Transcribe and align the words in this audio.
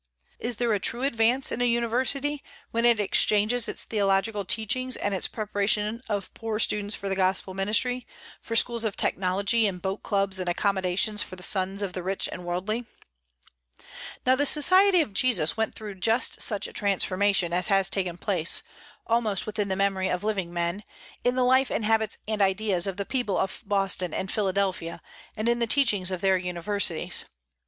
Is 0.39 0.57
there 0.57 0.73
a 0.73 0.79
true 0.79 1.03
advance 1.03 1.51
in 1.51 1.61
a 1.61 1.65
university, 1.65 2.43
when 2.71 2.85
it 2.85 2.99
exchanges 2.99 3.67
its 3.67 3.83
theological 3.83 4.43
teachings 4.43 4.95
and 4.95 5.13
its 5.13 5.27
preparation 5.27 6.01
of 6.09 6.33
poor 6.33 6.57
students 6.57 6.95
for 6.95 7.07
the 7.07 7.13
Gospel 7.15 7.53
Ministry, 7.53 8.07
for 8.41 8.55
Schools 8.55 8.83
of 8.83 8.95
Technology 8.97 9.67
and 9.67 9.79
boat 9.79 10.01
clubs 10.01 10.39
and 10.39 10.49
accommodations 10.49 11.21
for 11.21 11.35
the 11.35 11.43
sons 11.43 11.83
of 11.83 11.93
the 11.93 12.01
rich 12.01 12.27
and 12.31 12.45
worldly? 12.47 12.85
Now 14.25 14.35
the 14.35 14.47
Society 14.47 15.01
of 15.01 15.13
Jesus 15.13 15.55
went 15.55 15.75
through 15.75 15.93
just 15.93 16.41
such 16.41 16.67
a 16.67 16.73
transformation 16.73 17.53
as 17.53 17.67
has 17.67 17.87
taken 17.87 18.17
place, 18.17 18.63
almost 19.05 19.45
within 19.45 19.67
the 19.67 19.75
memory 19.75 20.09
of 20.09 20.23
living 20.23 20.51
men, 20.51 20.83
in 21.23 21.35
the 21.35 21.45
life 21.45 21.69
and 21.69 21.85
habits 21.85 22.17
and 22.27 22.41
ideas 22.41 22.87
of 22.87 22.97
the 22.97 23.05
people 23.05 23.37
of 23.37 23.61
Boston 23.67 24.15
and 24.15 24.31
Philadelphia 24.31 24.99
and 25.37 25.47
in 25.47 25.59
the 25.59 25.67
teachings 25.67 26.09
of 26.09 26.21
their 26.21 26.39
universities. 26.39 27.25